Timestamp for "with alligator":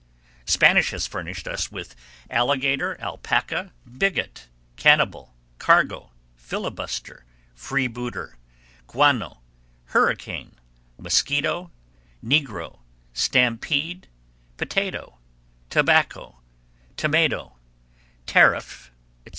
1.71-2.99